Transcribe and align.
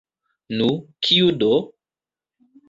Nu, 0.61 0.69
kiu 1.09 1.29
do? 1.43 1.53